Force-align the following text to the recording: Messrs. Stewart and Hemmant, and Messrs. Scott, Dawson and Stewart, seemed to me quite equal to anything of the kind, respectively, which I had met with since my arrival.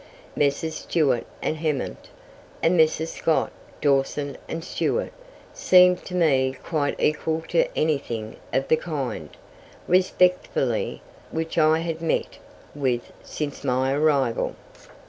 Messrs. 0.35 0.77
Stewart 0.77 1.27
and 1.43 1.57
Hemmant, 1.57 2.09
and 2.63 2.75
Messrs. 2.75 3.11
Scott, 3.11 3.51
Dawson 3.81 4.35
and 4.49 4.63
Stewart, 4.63 5.13
seemed 5.53 6.03
to 6.05 6.15
me 6.15 6.57
quite 6.63 6.99
equal 6.99 7.41
to 7.49 7.67
anything 7.77 8.37
of 8.51 8.67
the 8.67 8.77
kind, 8.77 9.29
respectively, 9.87 11.03
which 11.29 11.59
I 11.59 11.77
had 11.81 12.01
met 12.01 12.39
with 12.73 13.11
since 13.21 13.63
my 13.63 13.93
arrival. 13.93 14.55